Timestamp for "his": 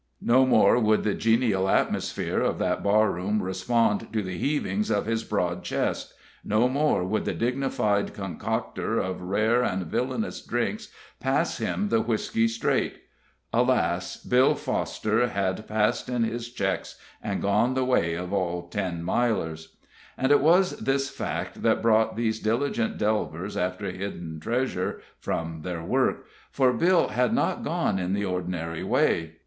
5.05-5.23, 16.23-16.49